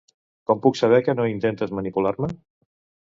[0.51, 2.31] Com puc saber que no intentes manipular-me?